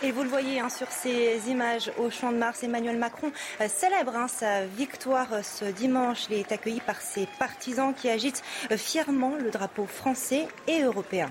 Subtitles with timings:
[0.00, 3.66] Et vous le voyez hein, sur ces images au Champ de Mars, Emmanuel Macron euh,
[3.68, 6.26] célèbre hein, sa victoire euh, ce dimanche.
[6.30, 11.28] Il est accueilli par ses partisans qui agitent euh, fièrement le drapeau français et européen.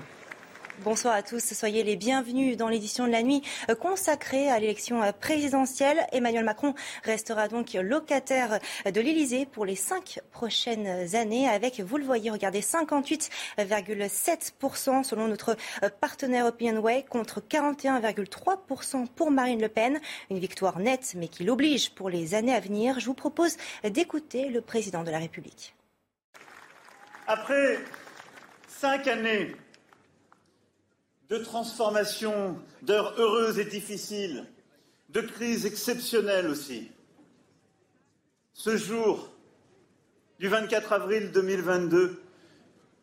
[0.84, 3.42] Bonsoir à tous, soyez les bienvenus dans l'édition de la nuit
[3.80, 6.06] consacrée à l'élection présidentielle.
[6.12, 12.04] Emmanuel Macron restera donc locataire de l'Elysée pour les cinq prochaines années avec, vous le
[12.04, 15.56] voyez, regardez, 58,7% selon notre
[16.00, 19.98] partenaire Way contre 41,3% pour Marine Le Pen.
[20.30, 23.00] Une victoire nette mais qui l'oblige pour les années à venir.
[23.00, 25.74] Je vous propose d'écouter le président de la République.
[27.26, 27.80] Après
[28.68, 29.56] cinq années
[31.28, 34.46] de transformation, d'heures heureuses et difficiles,
[35.10, 36.90] de crises exceptionnelles aussi.
[38.54, 39.30] Ce jour
[40.38, 42.22] du 24 avril 2022,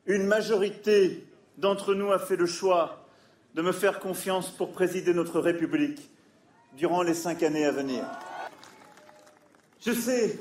[0.07, 1.25] une majorité
[1.57, 3.05] d'entre nous a fait le choix
[3.53, 6.09] de me faire confiance pour présider notre République
[6.73, 8.03] durant les cinq années à venir.
[9.79, 10.39] Je sais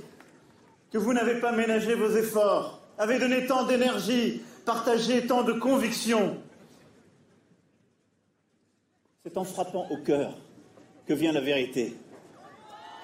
[0.90, 6.40] que vous n'avez pas ménagé vos efforts, avez donné tant d'énergie, partagé tant de convictions
[9.24, 10.34] c'est en frappant au cœur
[11.06, 11.96] que vient la vérité.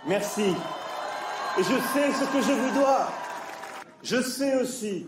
[0.06, 0.54] Merci.
[1.58, 3.10] Et je sais ce que je vous dois.
[4.03, 5.06] Je sais aussi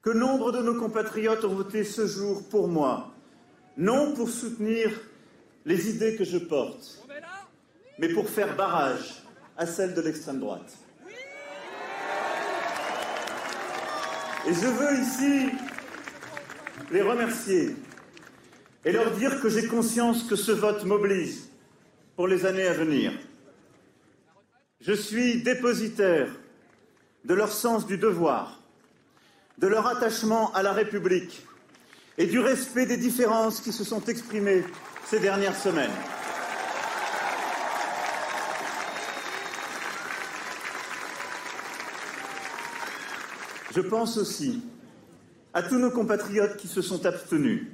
[0.00, 3.12] que nombre de nos compatriotes ont voté ce jour pour moi,
[3.76, 4.88] non pour soutenir
[5.66, 7.06] les idées que je porte,
[7.98, 9.22] mais pour faire barrage
[9.58, 10.78] à celles de l'extrême droite.
[14.48, 15.50] Et je veux ici
[16.90, 17.76] les remercier
[18.84, 21.36] et leur dire que j'ai conscience que ce vote m'oblige
[22.16, 23.12] pour les années à venir.
[24.80, 26.28] Je suis dépositaire
[27.24, 28.60] de leur sens du devoir,
[29.58, 31.46] de leur attachement à la République
[32.18, 34.64] et du respect des différences qui se sont exprimées
[35.06, 35.90] ces dernières semaines.
[43.74, 44.62] Je pense aussi
[45.54, 47.68] à tous nos compatriotes qui se sont abstenus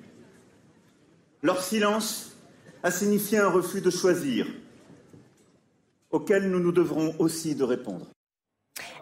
[1.42, 2.36] leur silence
[2.82, 4.46] a signifié un refus de choisir,
[6.10, 8.06] auquel nous nous devrons aussi de répondre.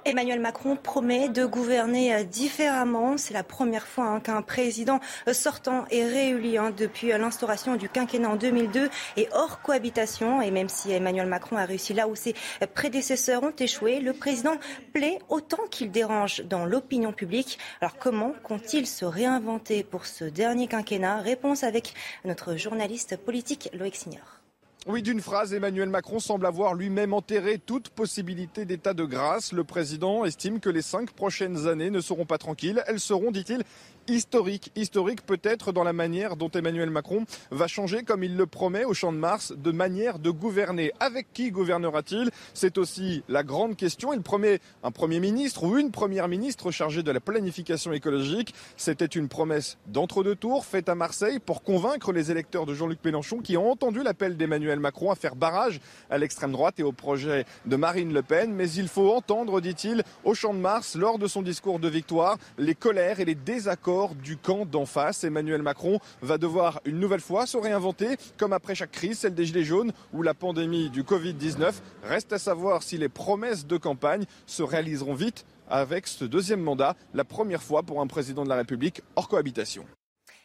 [0.07, 3.19] Emmanuel Macron promet de gouverner euh, différemment.
[3.19, 7.75] C'est la première fois hein, qu'un président euh, sortant est réélu hein, depuis euh, l'instauration
[7.75, 10.41] du quinquennat en 2002 et hors cohabitation.
[10.41, 12.37] Et même si Emmanuel Macron a réussi là où ses
[12.73, 14.55] prédécesseurs ont échoué, le président
[14.93, 17.59] plaît autant qu'il dérange dans l'opinion publique.
[17.81, 21.21] Alors comment compte-t-il se réinventer pour ce dernier quinquennat?
[21.21, 24.46] Réponse avec notre journaliste politique Loïc Signor.
[24.89, 29.53] Oui, d'une phrase, Emmanuel Macron semble avoir lui-même enterré toute possibilité d'état de grâce.
[29.53, 32.85] Le président estime que les cinq prochaines années ne seront pas tranquilles.
[32.87, 33.65] Elles seront, dit-il,
[34.09, 34.73] historique.
[34.77, 38.95] Historique peut-être dans la manière dont Emmanuel Macron va changer, comme il le promet au
[38.95, 40.93] Champ de Mars, de manière de gouverner.
[41.01, 42.31] Avec qui gouvernera-t-il?
[42.55, 44.13] C'est aussi la grande question.
[44.13, 48.55] Il promet un Premier ministre ou une Première ministre chargée de la planification écologique.
[48.77, 53.39] C'était une promesse d'entre-deux tours faite à Marseille pour convaincre les électeurs de Jean-Luc Mélenchon
[53.39, 55.81] qui ont entendu l'appel d'Emmanuel Macron à faire barrage
[56.11, 58.53] à l'extrême droite et au projet de Marine Le Pen.
[58.53, 62.37] Mais il faut entendre, dit-il, au Champ de Mars, lors de son discours de victoire,
[62.59, 65.25] les colères et les désaccords du camp d'en face.
[65.25, 69.47] Emmanuel Macron va devoir une nouvelle fois se réinventer, comme après chaque crise, celle des
[69.47, 71.73] Gilets jaunes ou la pandémie du Covid-19.
[72.05, 76.95] Reste à savoir si les promesses de campagne se réaliseront vite avec ce deuxième mandat,
[77.15, 79.85] la première fois pour un président de la République hors cohabitation.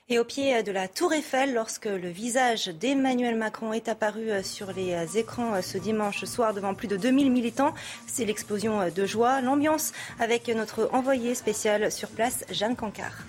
[0.09, 4.73] Et au pied de la Tour Eiffel, lorsque le visage d'Emmanuel Macron est apparu sur
[4.73, 7.73] les écrans ce dimanche soir devant plus de 2000 militants,
[8.07, 13.23] c'est l'explosion de joie, l'ambiance avec notre envoyé spécial sur place, Jeanne Cancard.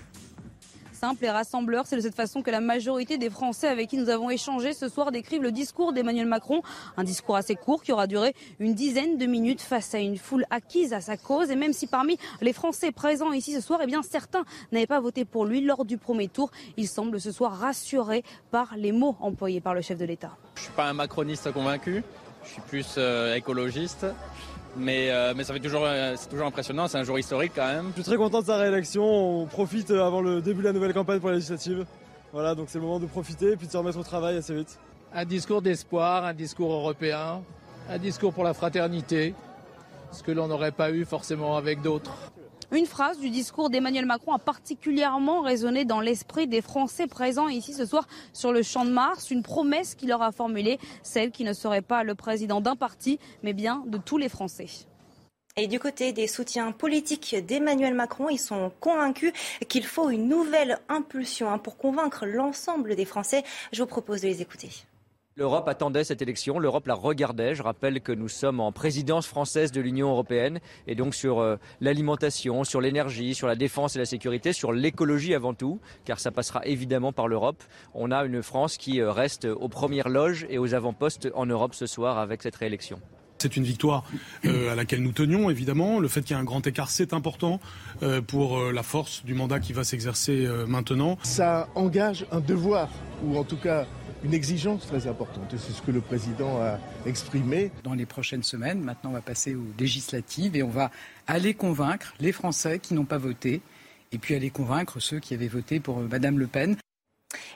[1.04, 1.84] Simple et rassembleur.
[1.84, 4.88] C'est de cette façon que la majorité des Français avec qui nous avons échangé ce
[4.88, 6.62] soir décrivent le discours d'Emmanuel Macron.
[6.96, 10.44] Un discours assez court qui aura duré une dizaine de minutes face à une foule
[10.50, 11.50] acquise à sa cause.
[11.50, 15.00] Et même si parmi les Français présents ici ce soir, eh bien, certains n'avaient pas
[15.00, 18.22] voté pour lui lors du premier tour, il semble ce soir rassuré
[18.52, 20.36] par les mots employés par le chef de l'État.
[20.54, 22.04] Je ne suis pas un macroniste convaincu,
[22.44, 24.06] je suis plus euh, écologiste.
[24.76, 27.66] Mais, euh, mais ça fait toujours, euh, c'est toujours impressionnant, c'est un jour historique quand
[27.66, 27.88] même.
[27.96, 30.94] Je suis très content de sa réélection, on profite avant le début de la nouvelle
[30.94, 31.84] campagne pour la législative.
[32.32, 34.54] Voilà, donc c'est le moment de profiter et puis de se remettre au travail assez
[34.54, 34.78] vite.
[35.14, 37.42] Un discours d'espoir, un discours européen,
[37.90, 39.34] un discours pour la fraternité,
[40.10, 42.31] ce que l'on n'aurait pas eu forcément avec d'autres.
[42.72, 47.74] Une phrase du discours d'Emmanuel Macron a particulièrement résonné dans l'esprit des Français présents ici
[47.74, 49.30] ce soir sur le champ de Mars.
[49.30, 53.18] Une promesse qu'il leur a formulée, celle qui ne serait pas le président d'un parti,
[53.42, 54.68] mais bien de tous les Français.
[55.58, 59.34] Et du côté des soutiens politiques d'Emmanuel Macron, ils sont convaincus
[59.68, 63.44] qu'il faut une nouvelle impulsion hein, pour convaincre l'ensemble des Français.
[63.72, 64.70] Je vous propose de les écouter.
[65.34, 67.54] L'Europe attendait cette élection, l'Europe la regardait.
[67.54, 71.56] Je rappelle que nous sommes en présidence française de l'Union européenne et donc sur euh,
[71.80, 76.32] l'alimentation, sur l'énergie, sur la défense et la sécurité, sur l'écologie avant tout, car ça
[76.32, 77.64] passera évidemment par l'Europe.
[77.94, 81.74] On a une France qui euh, reste aux premières loges et aux avant-postes en Europe
[81.74, 83.00] ce soir avec cette réélection.
[83.38, 84.04] C'est une victoire
[84.44, 85.98] euh, à laquelle nous tenions, évidemment.
[85.98, 87.58] Le fait qu'il y ait un grand écart, c'est important
[88.28, 91.18] pour la force du mandat qui va s'exercer maintenant.
[91.22, 92.88] Ça engage un devoir,
[93.24, 93.86] ou en tout cas
[94.24, 95.44] une exigence très importante.
[95.50, 97.70] C'est ce que le président a exprimé.
[97.82, 100.90] Dans les prochaines semaines, maintenant on va passer aux législatives et on va
[101.26, 103.60] aller convaincre les Français qui n'ont pas voté
[104.12, 106.76] et puis aller convaincre ceux qui avaient voté pour Madame Le Pen.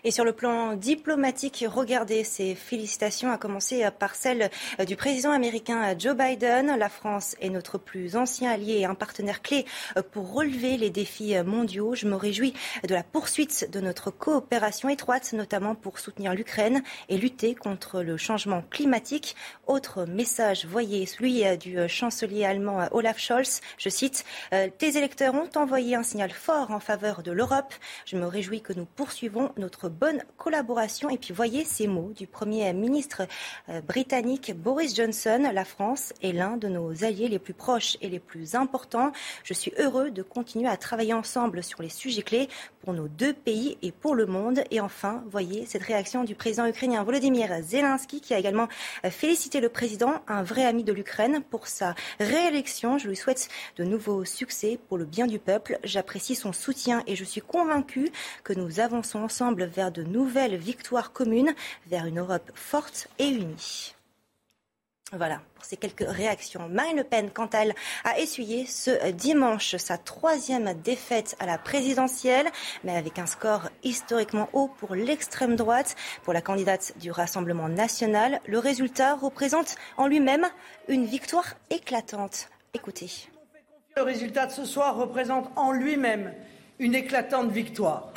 [0.04, 4.50] Et sur le plan diplomatique, regardez ces félicitations, à commencer par celle
[4.86, 6.76] du président américain Joe Biden.
[6.78, 9.64] La France est notre plus ancien allié et un partenaire clé
[10.12, 11.94] pour relever les défis mondiaux.
[11.94, 12.54] Je me réjouis
[12.86, 18.16] de la poursuite de notre coopération étroite, notamment pour soutenir l'Ukraine et lutter contre le
[18.16, 19.36] changement climatique.
[19.66, 23.60] Autre message, voyez celui du chancelier allemand Olaf Scholz.
[23.78, 27.74] Je cite, Tes électeurs ont envoyé un signal fort en faveur de l'Europe.
[28.04, 31.10] Je me réjouis que nous poursuivons notre bonne collaboration.
[31.10, 33.22] Et puis voyez ces mots du Premier ministre
[33.68, 35.50] euh, britannique Boris Johnson.
[35.52, 39.10] La France est l'un de nos alliés les plus proches et les plus importants.
[39.42, 42.48] Je suis heureux de continuer à travailler ensemble sur les sujets clés
[42.86, 44.62] pour nos deux pays et pour le monde.
[44.70, 48.68] Et enfin, voyez cette réaction du président ukrainien Volodymyr Zelensky qui a également
[49.04, 52.96] euh, félicité le président, un vrai ami de l'Ukraine, pour sa réélection.
[52.96, 55.80] Je lui souhaite de nouveaux succès pour le bien du peuple.
[55.82, 58.12] J'apprécie son soutien et je suis convaincu
[58.44, 61.56] que nous avançons ensemble vers de nouvelles victoires communes,
[61.88, 63.95] vers une Europe forte et unie.
[65.12, 66.68] Voilà pour ces quelques réactions.
[66.68, 71.58] Marine Le Pen, quant à elle, a essuyé ce dimanche sa troisième défaite à la
[71.58, 72.48] présidentielle,
[72.82, 75.94] mais avec un score historiquement haut pour l'extrême droite,
[76.24, 78.40] pour la candidate du Rassemblement national.
[78.48, 80.48] Le résultat représente en lui-même
[80.88, 82.48] une victoire éclatante.
[82.74, 83.28] Écoutez.
[83.96, 86.34] Le résultat de ce soir représente en lui-même
[86.80, 88.12] une éclatante victoire.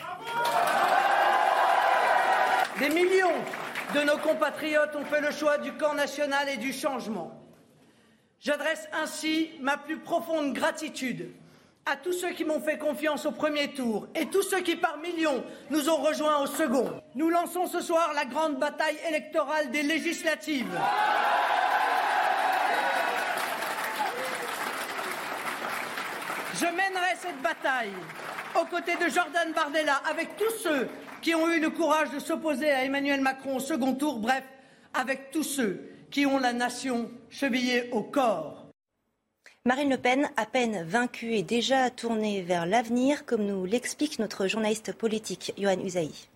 [2.79, 3.29] Des millions
[3.93, 7.31] de nos compatriotes ont fait le choix du camp national et du changement.
[8.39, 11.31] J'adresse ainsi ma plus profonde gratitude
[11.85, 14.97] à tous ceux qui m'ont fait confiance au premier tour et tous ceux qui par
[14.97, 17.01] millions nous ont rejoints au second.
[17.15, 20.67] Nous lançons ce soir la grande bataille électorale des législatives.
[26.55, 27.93] Je mènerai cette bataille
[28.55, 30.87] aux côtés de Jordan Bardella avec tous ceux
[31.21, 34.43] qui ont eu le courage de s'opposer à Emmanuel Macron au second tour, bref,
[34.93, 38.67] avec tous ceux qui ont la nation chevillée au corps.
[39.65, 44.47] Marine Le Pen, à peine vaincue, est déjà tournée vers l'avenir, comme nous l'explique notre
[44.47, 46.28] journaliste politique, Johan Usaï.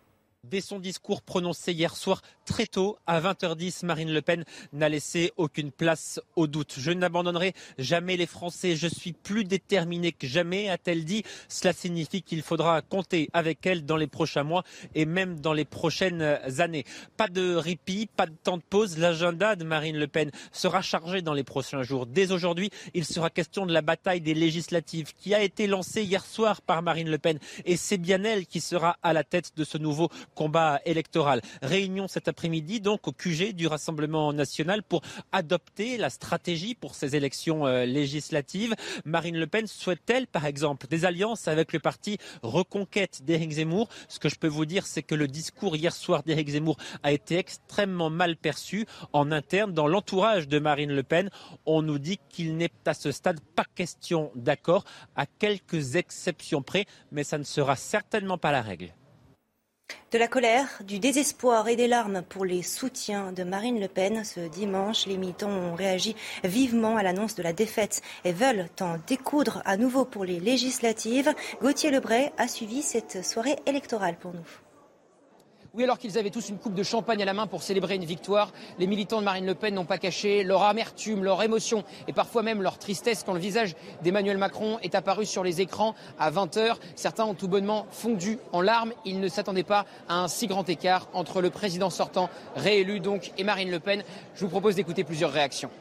[0.43, 5.31] Dès son discours prononcé hier soir très tôt, à 20h10, Marine Le Pen n'a laissé
[5.37, 6.75] aucune place au doute.
[6.77, 8.75] Je n'abandonnerai jamais les Français.
[8.75, 11.23] Je suis plus déterminée que jamais, a-t-elle dit.
[11.47, 15.63] Cela signifie qu'il faudra compter avec elle dans les prochains mois et même dans les
[15.63, 16.21] prochaines
[16.59, 16.83] années.
[17.15, 18.97] Pas de répit, pas de temps de pause.
[18.97, 22.05] L'agenda de Marine Le Pen sera chargé dans les prochains jours.
[22.05, 26.25] Dès aujourd'hui, il sera question de la bataille des législatives qui a été lancée hier
[26.25, 27.39] soir par Marine Le Pen.
[27.63, 31.41] Et c'est bien elle qui sera à la tête de ce nouveau combat électoral.
[31.61, 37.15] Réunion cet après-midi donc au QG du Rassemblement national pour adopter la stratégie pour ces
[37.15, 38.75] élections euh, législatives.
[39.05, 43.89] Marine Le Pen souhaite-t-elle par exemple des alliances avec le parti Reconquête d'Éric Zemmour?
[44.07, 47.11] Ce que je peux vous dire c'est que le discours hier soir d'Éric Zemmour a
[47.11, 51.29] été extrêmement mal perçu en interne dans l'entourage de Marine Le Pen.
[51.65, 54.83] On nous dit qu'il n'est à ce stade pas question d'accord
[55.15, 58.93] à quelques exceptions près, mais ça ne sera certainement pas la règle.
[60.11, 64.23] De la colère, du désespoir et des larmes pour les soutiens de Marine Le Pen.
[64.23, 68.97] Ce dimanche, les militants ont réagi vivement à l'annonce de la défaite et veulent en
[69.07, 71.33] découdre à nouveau pour les législatives.
[71.61, 74.72] Gauthier Lebray a suivi cette soirée électorale pour nous.
[75.75, 78.05] Oui, alors qu'ils avaient tous une coupe de champagne à la main pour célébrer une
[78.05, 82.13] victoire, les militants de Marine Le Pen n'ont pas caché leur amertume, leur émotion et
[82.13, 86.29] parfois même leur tristesse quand le visage d'Emmanuel Macron est apparu sur les écrans à
[86.29, 86.75] 20h.
[86.95, 88.93] Certains ont tout bonnement fondu en larmes.
[89.03, 93.31] Ils ne s'attendaient pas à un si grand écart entre le président sortant, réélu donc,
[93.39, 94.03] et Marine Le Pen.
[94.35, 95.71] Je vous propose d'écouter plusieurs réactions.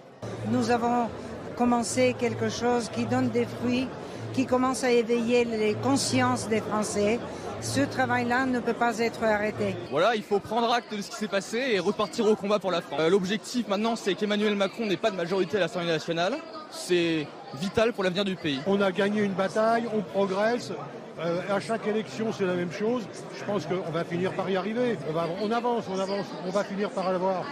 [0.50, 1.10] Nous avons
[1.54, 3.88] commencé quelque chose qui donne des fruits,
[4.32, 7.20] qui commence à éveiller les consciences des Français
[7.62, 9.76] ce travail-là ne peut pas être arrêté.
[9.90, 12.70] Voilà, il faut prendre acte de ce qui s'est passé et repartir au combat pour
[12.70, 13.00] la France.
[13.00, 16.34] Euh, l'objectif maintenant, c'est qu'Emmanuel Macron n'ait pas de majorité à l'Assemblée nationale.
[16.70, 18.60] C'est vital pour l'avenir du pays.
[18.66, 20.72] On a gagné une bataille, on progresse.
[21.20, 23.06] Euh, à chaque élection, c'est la même chose.
[23.38, 24.98] Je pense qu'on va finir par y arriver.
[25.08, 27.44] On, on avance, on avance, on va finir par l'avoir.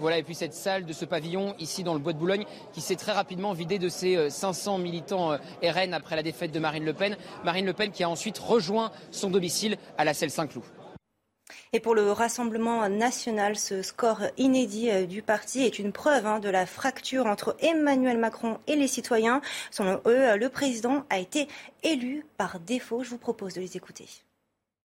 [0.00, 2.80] Voilà, et puis cette salle de ce pavillon ici dans le Bois de Boulogne qui
[2.80, 6.60] s'est très rapidement vidée de ses 500 euh, militants euh, RN après la défaite de
[6.60, 7.16] Marine Le Pen.
[7.44, 10.64] Marine Le Pen qui a ensuite rejoint son domicile à la Selle Saint-Cloud.
[11.72, 16.38] Et pour le Rassemblement national, ce score inédit euh, du parti est une preuve hein,
[16.38, 19.40] de la fracture entre Emmanuel Macron et les citoyens.
[19.72, 21.48] Selon eux, le président a été
[21.82, 23.02] élu par défaut.
[23.02, 24.06] Je vous propose de les écouter.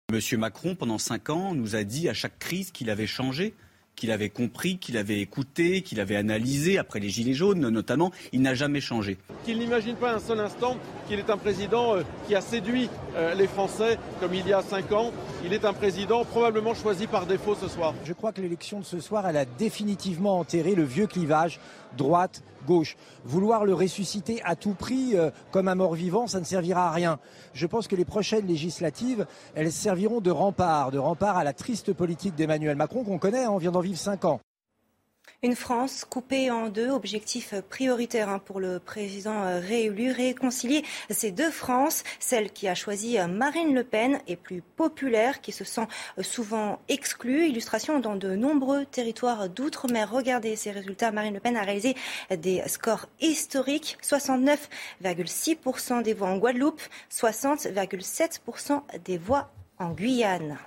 [0.09, 3.53] Monsieur Macron, pendant cinq ans, nous a dit à chaque crise qu'il avait changé
[4.01, 8.41] qu'il avait compris, qu'il avait écouté, qu'il avait analysé, après les Gilets jaunes notamment, il
[8.41, 9.19] n'a jamais changé.
[9.45, 10.77] Qu'il n'imagine pas un seul instant
[11.07, 14.61] qu'il est un président euh, qui a séduit euh, les Français comme il y a
[14.61, 15.11] cinq ans.
[15.43, 17.93] Il est un président probablement choisi par défaut ce soir.
[18.05, 21.59] Je crois que l'élection de ce soir, elle a définitivement enterré le vieux clivage
[21.97, 22.95] droite gauche.
[23.25, 27.19] Vouloir le ressusciter à tout prix euh, comme un mort-vivant, ça ne servira à rien.
[27.53, 29.25] Je pense que les prochaines législatives,
[29.55, 33.51] elles serviront de rempart, de rempart à la triste politique d'Emmanuel Macron qu'on connaît, hein,
[33.51, 34.39] on vient d'en vivre cinq ans.
[35.43, 41.31] Une France coupée en deux, objectif prioritaire hein, pour le président euh, réélu, réconcilier ces
[41.31, 45.63] deux France, celle qui a choisi euh, Marine Le Pen est plus populaire, qui se
[45.63, 45.87] sent
[46.19, 47.47] euh, souvent exclue.
[47.47, 50.11] Illustration dans de nombreux territoires d'outre-mer.
[50.11, 51.11] Regardez ces résultats.
[51.11, 51.95] Marine Le Pen a réalisé
[52.29, 53.97] des scores historiques.
[54.03, 60.59] 69,6% des voix en Guadeloupe, 60,7% des voix en Guyane.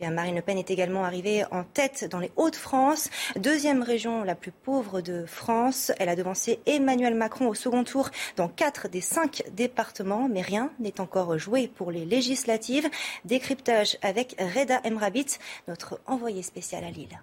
[0.00, 4.52] Marine Le Pen est également arrivée en tête dans les Hauts-de-France, deuxième région la plus
[4.52, 5.92] pauvre de France.
[5.98, 10.70] Elle a devancé Emmanuel Macron au second tour dans quatre des cinq départements, mais rien
[10.78, 12.88] n'est encore joué pour les législatives.
[13.24, 17.20] Décryptage avec Reda Emrabit, notre envoyé spécial à Lille.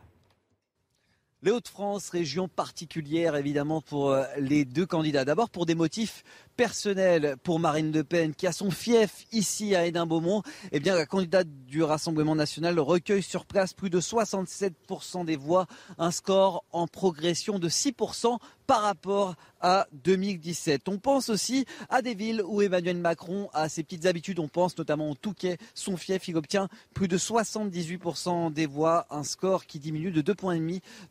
[1.45, 5.25] Les Hauts-de-France, région particulière évidemment pour euh, les deux candidats.
[5.25, 6.23] D'abord pour des motifs
[6.55, 10.41] personnels pour Marine Le Pen qui a son fief ici à Hénin-Beaumont.
[10.71, 15.67] Eh bien, la candidate du Rassemblement national recueille sur place plus de 67% des voix,
[15.97, 20.87] un score en progression de 6% par rapport à 2017.
[20.89, 24.39] On pense aussi à des villes où Emmanuel Macron a ses petites habitudes.
[24.39, 26.27] On pense notamment au Touquet, son fief.
[26.27, 30.59] Il obtient plus de 78% des voix, un score qui diminue de 2,5 points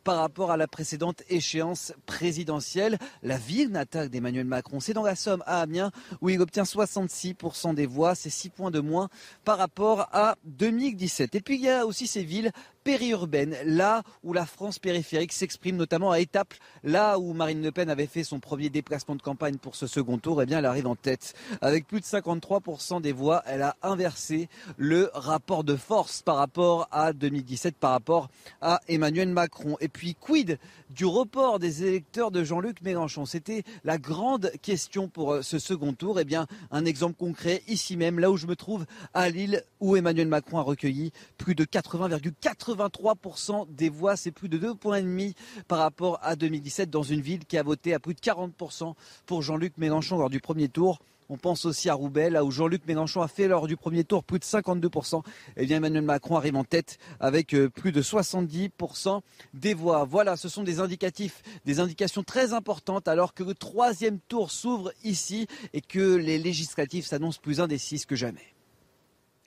[0.03, 2.97] par rapport à la précédente échéance présidentielle.
[3.23, 7.73] La ville natale d'Emmanuel Macron, c'est dans la Somme, à Amiens, où il obtient 66%
[7.73, 8.15] des voix.
[8.15, 9.09] C'est 6 points de moins
[9.43, 11.35] par rapport à 2017.
[11.35, 12.51] Et puis il y a aussi ces villes
[12.85, 17.89] périurbaine, là où la France périphérique s'exprime notamment à Étaples, là où Marine Le Pen
[17.89, 20.85] avait fait son premier déplacement de campagne pour ce second tour, eh bien elle arrive
[20.85, 21.33] en tête.
[21.61, 26.87] Avec plus de 53% des voix, elle a inversé le rapport de force par rapport
[26.91, 28.29] à 2017, par rapport
[28.61, 29.77] à Emmanuel Macron.
[29.81, 30.59] Et puis quid
[30.91, 33.25] du report des électeurs de Jean-Luc Mélenchon?
[33.25, 36.19] C'était la grande question pour euh, ce second tour.
[36.19, 39.95] Eh bien, un exemple concret ici même, là où je me trouve à Lille, où
[39.95, 44.97] Emmanuel Macron a recueilli plus de 80,4 83% des voix, c'est plus de 2 points
[44.97, 45.35] et demi
[45.67, 48.93] par rapport à 2017 dans une ville qui a voté à plus de 40%
[49.25, 50.99] pour Jean-Luc Mélenchon lors du premier tour.
[51.27, 54.23] On pense aussi à Roubaix, là où Jean-Luc Mélenchon a fait lors du premier tour
[54.23, 55.21] plus de 52%.
[55.21, 55.21] Et
[55.57, 59.21] eh bien Emmanuel Macron arrive en tête avec euh, plus de 70%
[59.55, 60.05] des voix.
[60.05, 64.91] Voilà, ce sont des indicatifs, des indications très importantes alors que le troisième tour s'ouvre
[65.03, 68.54] ici et que les législatives s'annoncent plus indécises que jamais.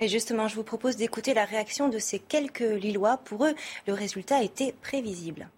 [0.00, 3.16] Et justement, je vous propose d'écouter la réaction de ces quelques Lillois.
[3.24, 3.54] Pour eux,
[3.88, 5.48] le résultat était prévisible.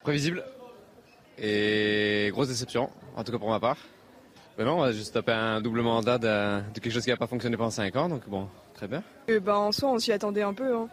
[0.00, 0.42] Prévisible
[1.38, 3.76] et grosse déception, en tout cas pour ma part.
[4.56, 7.26] Mais non, on va juste taper un double mandat de, quelque chose qui n'a pas
[7.26, 9.02] fonctionné pendant 5 ans, donc bon, très bien.
[9.26, 10.88] ben, en soi, on s'y attendait un peu, hein.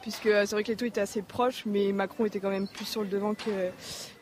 [0.00, 2.84] puisque c'est vrai que les taux étaient assez proches, mais Macron était quand même plus
[2.84, 3.70] sur le devant que,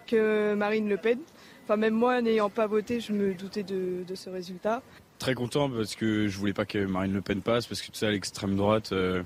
[0.06, 1.18] que Marine Le Pen.
[1.64, 4.82] Enfin, même moi, n'ayant pas voté, je me doutais de, ce résultat.
[5.22, 7.94] Très content parce que je voulais pas que Marine Le Pen passe, parce que tout
[7.94, 9.22] ça, l'extrême droite, euh,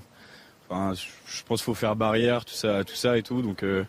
[0.69, 3.41] je pense qu'il faut faire barrière, tout ça, tout ça et tout.
[3.41, 3.83] Donc, euh,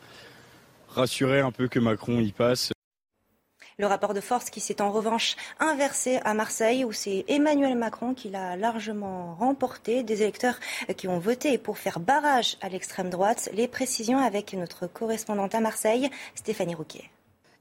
[0.89, 2.73] rassurer un peu que Macron y passe.
[3.79, 8.15] Le rapport de force qui s'est en revanche inversé à Marseille, où c'est Emmanuel Macron
[8.15, 10.03] qui l'a largement remporté.
[10.03, 10.59] Des électeurs
[10.97, 13.51] qui ont voté pour faire barrage à l'extrême droite.
[13.53, 17.11] Les précisions avec notre correspondante à Marseille, Stéphanie Rouquet.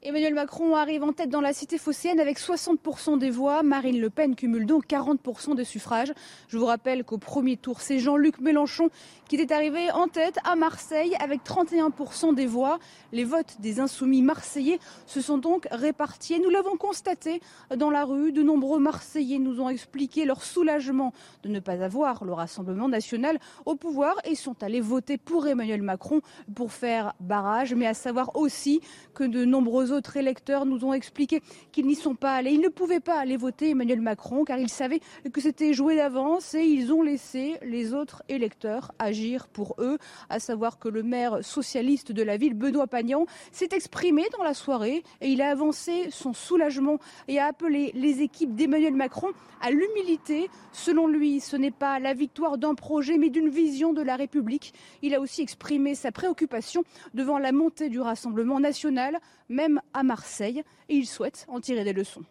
[0.03, 3.63] Emmanuel Macron arrive en tête dans la cité phocéenne avec 60% des voix.
[3.63, 6.13] Marine Le Pen cumule donc 40% des suffrages.
[6.49, 8.91] Je vous rappelle qu'au premier tour, c'est Jean-Luc Mélenchon
[9.27, 12.77] qui était arrivé en tête à Marseille avec 31% des voix.
[13.11, 16.39] Les votes des insoumis marseillais se sont donc répartis.
[16.39, 17.41] nous l'avons constaté
[17.75, 18.31] dans la rue.
[18.31, 21.11] De nombreux Marseillais nous ont expliqué leur soulagement
[21.41, 25.81] de ne pas avoir le Rassemblement national au pouvoir et sont allés voter pour Emmanuel
[25.81, 26.21] Macron
[26.53, 28.79] pour faire barrage, mais à savoir aussi
[29.15, 31.41] que de nombreux autres électeurs nous ont expliqué
[31.72, 32.51] qu'ils n'y sont pas allés.
[32.51, 35.01] Ils ne pouvaient pas aller voter Emmanuel Macron car ils savaient
[35.32, 39.98] que c'était joué d'avance et ils ont laissé les autres électeurs agir pour eux,
[40.29, 44.53] à savoir que le maire socialiste de la ville, Benoît Pagnan, s'est exprimé dans la
[44.53, 49.29] soirée et il a avancé son soulagement et a appelé les équipes d'Emmanuel Macron
[49.62, 50.50] à l'humilité.
[50.72, 54.74] Selon lui, ce n'est pas la victoire d'un projet mais d'une vision de la République.
[55.01, 60.63] Il a aussi exprimé sa préoccupation devant la montée du Rassemblement national, même à Marseille,
[60.89, 62.24] et il souhaite en tirer des leçons.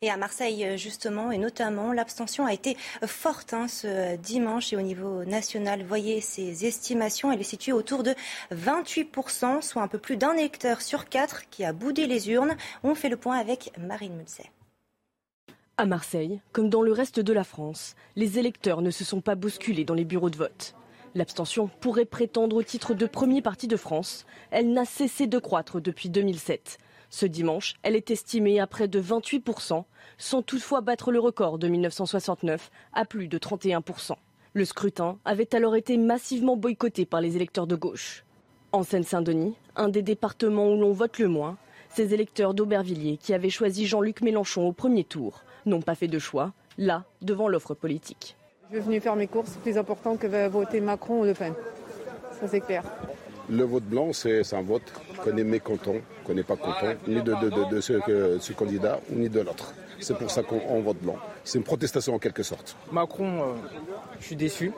[0.00, 4.80] Et à Marseille, justement, et notamment, l'abstention a été forte hein, ce dimanche et au
[4.80, 5.82] niveau national.
[5.82, 8.14] Voyez ces estimations, elle est située autour de
[8.52, 12.56] 28%, soit un peu plus d'un électeur sur quatre qui a boudé les urnes.
[12.84, 14.52] On fait le point avec Marine Mulset.
[15.78, 19.34] À Marseille, comme dans le reste de la France, les électeurs ne se sont pas
[19.34, 20.76] bousculés dans les bureaux de vote.
[21.14, 24.26] L'abstention pourrait prétendre au titre de premier parti de France.
[24.50, 26.78] Elle n'a cessé de croître depuis 2007.
[27.10, 29.84] Ce dimanche, elle est estimée à près de 28%,
[30.18, 34.12] sans toutefois battre le record de 1969 à plus de 31%.
[34.52, 38.24] Le scrutin avait alors été massivement boycotté par les électeurs de gauche.
[38.72, 41.56] En Seine-Saint-Denis, un des départements où l'on vote le moins,
[41.88, 46.18] ces électeurs d'Aubervilliers qui avaient choisi Jean-Luc Mélenchon au premier tour n'ont pas fait de
[46.18, 48.37] choix, là, devant l'offre politique.
[48.70, 51.54] Je suis venu faire mes courses, c'est plus important que voter Macron ou Le Pen.
[52.38, 52.82] Ça c'est clair.
[53.48, 54.82] Le vote blanc, c'est un vote
[55.24, 59.72] qu'on est mécontent, qu'on n'est pas content, ni de, ce, candidat, ni de l'autre.
[60.00, 61.16] C'est pour ça qu'on vote blanc.
[61.44, 62.76] C'est une protestation en quelque sorte.
[62.92, 63.44] Macron, euh,
[64.20, 64.70] je suis déçu.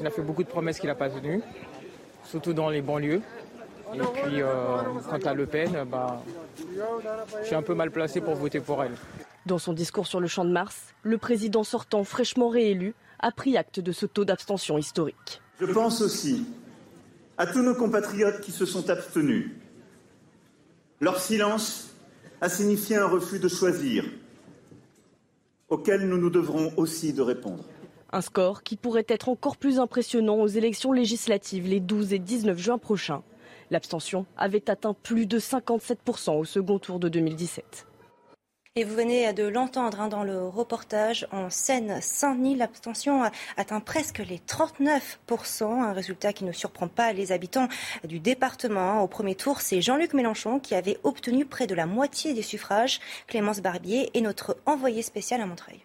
[0.00, 1.40] Il a fait beaucoup de promesses qu'il n'a pas tenues,
[2.24, 3.22] surtout dans les banlieues.
[3.94, 4.48] Et puis, euh,
[5.08, 6.20] quant à Le Pen, bah,
[7.42, 8.96] je suis un peu mal placé pour voter pour elle.
[9.46, 13.56] Dans son discours sur le champ de Mars, le président sortant fraîchement réélu a pris
[13.56, 15.40] acte de ce taux d'abstention historique.
[15.60, 16.46] Je pense aussi
[17.38, 19.50] à tous nos compatriotes qui se sont abstenus.
[21.00, 21.90] Leur silence
[22.40, 24.04] a signifié un refus de choisir,
[25.68, 27.64] auquel nous nous devrons aussi de répondre.
[28.12, 32.56] Un score qui pourrait être encore plus impressionnant aux élections législatives les 12 et 19
[32.58, 33.22] juin prochains.
[33.70, 37.86] L'abstention avait atteint plus de 57% au second tour de 2017.
[38.78, 42.56] Et vous venez de l'entendre hein, dans le reportage en Seine-Saint-Denis.
[42.56, 43.22] L'abstention
[43.56, 47.68] atteint presque les 39%, un résultat qui ne surprend pas les habitants
[48.04, 49.00] du département.
[49.00, 53.00] Au premier tour, c'est Jean-Luc Mélenchon qui avait obtenu près de la moitié des suffrages.
[53.26, 55.80] Clémence Barbier est notre envoyé spécial à Montreuil.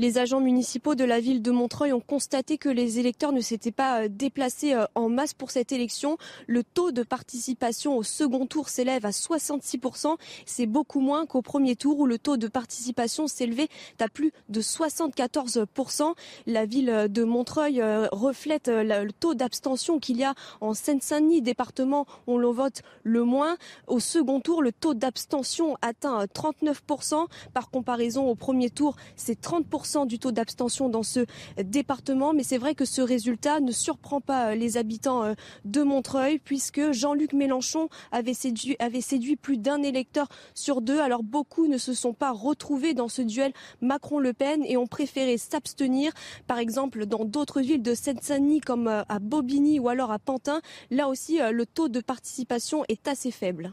[0.00, 3.70] Les agents municipaux de la ville de Montreuil ont constaté que les électeurs ne s'étaient
[3.70, 6.16] pas euh, déplacés euh, en masse pour cette élection.
[6.46, 10.16] Le taux de participation au second tour s'élève à 66%.
[10.46, 14.62] C'est beaucoup moins qu'au premier tour où le taux de participation s'élevait à plus de
[14.62, 16.14] 74%.
[16.46, 20.32] La ville de Montreuil euh, reflète le taux d'abstention qu'il y a
[20.62, 23.58] en Seine-Saint-Denis, département où l'on vote le moins.
[23.86, 27.26] Au second tour, le taux d'abstention atteint 39%.
[27.52, 31.26] Par comparaison au premier tour, c'est 30% du taux d'abstention dans ce
[31.62, 32.32] département.
[32.32, 36.38] Mais c'est vrai que ce résultat ne surprend pas euh, les habitants euh, de Montreuil
[36.38, 41.00] puisque Jean-Luc Mélenchon avait séduit, avait séduit plus d'un électeur sur deux.
[41.00, 45.38] Alors beaucoup ne se sont pas retrouvés dans ce duel Macron-Le Pen et ont préféré
[45.38, 46.12] s'abstenir.
[46.46, 50.60] Par exemple, dans d'autres villes de Seine-Saint-Denis comme euh, à Bobigny ou alors à Pantin,
[50.90, 53.72] là aussi le taux de participation est assez faible.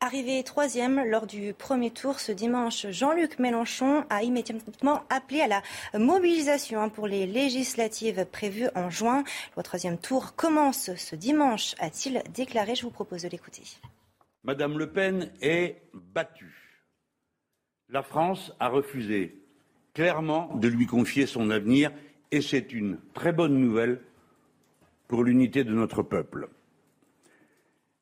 [0.00, 5.62] Arrivé troisième lors du premier tour ce dimanche, Jean-Luc Mélenchon a immédiatement appelé à la
[5.98, 9.24] mobilisation pour les législatives prévues en juin.
[9.56, 12.74] Le troisième tour commence ce dimanche, a-t-il déclaré.
[12.74, 13.62] Je vous propose de l'écouter.
[14.42, 16.82] Madame Le Pen est battue.
[17.88, 19.38] La France a refusé
[19.94, 21.90] clairement de lui confier son avenir
[22.30, 24.02] et c'est une très bonne nouvelle
[25.08, 26.48] pour l'unité de notre peuple.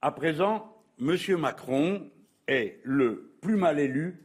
[0.00, 1.16] À présent, M.
[1.38, 2.10] Macron
[2.46, 4.24] est le plus mal élu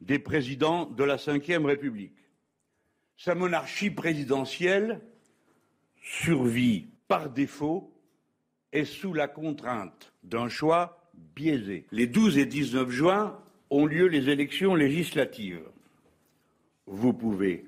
[0.00, 2.16] des présidents de la Ve République.
[3.16, 5.00] Sa monarchie présidentielle
[6.00, 7.92] survit par défaut
[8.72, 11.86] et sous la contrainte d'un choix biaisé.
[11.90, 13.38] Les 12 et 19 juin
[13.70, 15.64] ont lieu les élections législatives.
[16.86, 17.66] Vous pouvez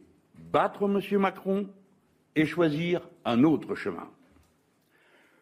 [0.52, 1.18] battre M.
[1.18, 1.68] Macron
[2.36, 4.10] et choisir un autre chemin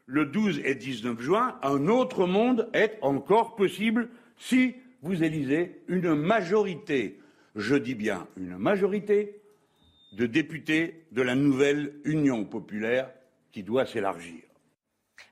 [0.08, 6.14] le 12 et 19 juin, un autre monde est encore possible si vous élisez une
[6.14, 7.20] majorité,
[7.54, 9.40] je dis bien une majorité,
[10.12, 13.10] de députés de la nouvelle Union populaire
[13.52, 14.40] qui doit s'élargir.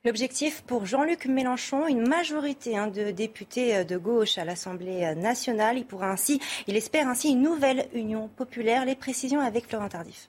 [0.04, 5.78] L'objectif pour Jean-Luc Mélenchon, une majorité hein, de députés euh, de gauche à l'Assemblée nationale.
[5.78, 8.84] Il pourra ainsi, il espère ainsi une nouvelle Union populaire.
[8.84, 10.28] Les précisions avec Florent Tardif.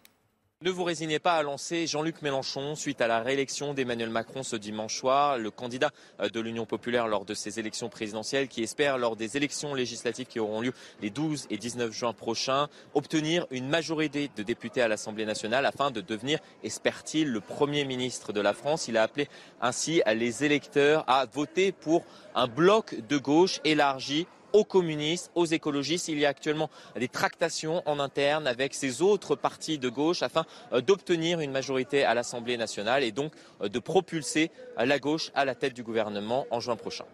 [0.63, 4.56] Ne vous résignez pas à lancer Jean-Luc Mélenchon suite à la réélection d'Emmanuel Macron ce
[4.56, 8.98] dimanche soir, le candidat euh, de l'Union populaire lors de ces élections présidentielles qui espère,
[8.98, 13.70] lors des élections législatives qui auront lieu les 12 et 19 juin prochains, obtenir une
[13.70, 18.54] majorité de députés à l'Assemblée nationale afin de devenir, espère-t-il, le Premier ministre de la
[18.54, 18.88] France.
[18.88, 19.30] Il a appelé
[19.62, 24.26] ainsi les électeurs à voter pour un bloc de gauche élargi
[24.58, 26.08] aux communistes, aux écologistes.
[26.08, 30.46] Il y a actuellement des tractations en interne avec ces autres partis de gauche afin
[30.74, 35.30] euh, d'obtenir une majorité à l'Assemblée nationale et donc euh, de propulser euh, la gauche
[35.36, 37.06] à la tête du gouvernement en juin prochain.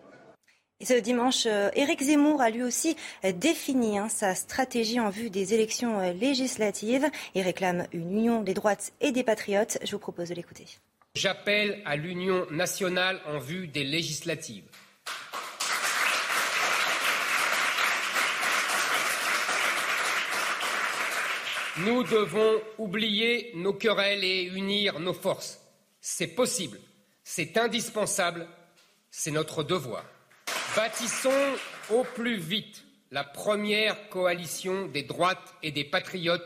[0.80, 2.98] Et ce dimanche, Éric Zemmour a lui aussi
[3.36, 7.10] défini hein, sa stratégie en vue des élections législatives.
[7.36, 9.78] Il réclame une union des droites et des patriotes.
[9.84, 10.66] Je vous propose de l'écouter.
[11.16, 14.66] J'appelle à l'union nationale en vue des législatives.
[21.78, 25.60] Nous devons oublier nos querelles et unir nos forces.
[26.02, 26.80] C'est possible,
[27.24, 28.48] c'est indispensable,
[29.10, 30.06] c'est notre devoir.
[30.76, 31.32] Bâtissons
[31.90, 36.46] au plus vite la première coalition des droites et des patriotes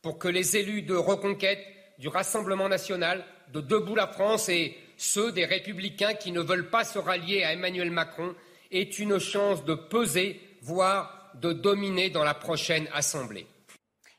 [0.00, 1.64] pour que les élus de Reconquête,
[1.98, 6.84] du Rassemblement national, de Debout la France et ceux des républicains qui ne veulent pas
[6.84, 8.32] se rallier à Emmanuel Macron
[8.70, 13.46] aient une chance de peser, voire de dominer dans la prochaine Assemblée.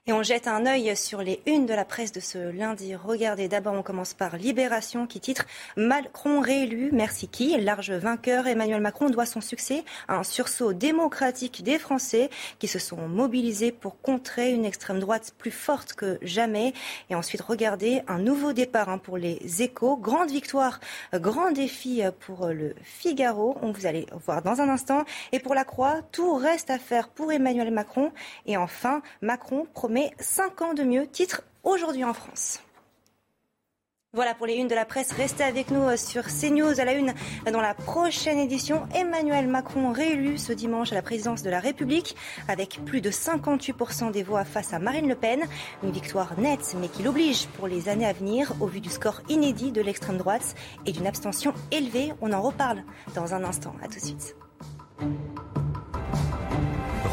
[0.09, 2.95] Et on jette un œil sur les unes de la presse de ce lundi.
[2.95, 5.45] Regardez, d'abord on commence par Libération qui titre
[5.77, 7.55] Macron réélu, merci qui?
[7.61, 12.79] Large vainqueur, Emmanuel Macron doit son succès à un sursaut démocratique des Français qui se
[12.79, 16.73] sont mobilisés pour contrer une extrême droite plus forte que jamais.
[17.11, 20.79] Et ensuite regardez, un nouveau départ hein, pour les échos, grande victoire,
[21.13, 25.03] grand défi pour le Figaro, vous allez voir dans un instant.
[25.33, 28.11] Et pour la Croix, tout reste à faire pour Emmanuel Macron.
[28.47, 31.07] Et enfin, Macron promet mais 5 ans de mieux.
[31.07, 32.61] Titre aujourd'hui en France.
[34.13, 35.11] Voilà pour les unes de la presse.
[35.11, 37.13] Restez avec nous euh, sur CNews à la une
[37.51, 38.87] dans la prochaine édition.
[38.95, 42.15] Emmanuel Macron réélu ce dimanche à la présidence de la République
[42.47, 45.41] avec plus de 58% des voix face à Marine Le Pen.
[45.83, 49.21] Une victoire nette mais qui l'oblige pour les années à venir au vu du score
[49.27, 52.13] inédit de l'extrême droite et d'une abstention élevée.
[52.21, 52.85] On en reparle
[53.15, 53.75] dans un instant.
[53.83, 54.35] À tout de suite.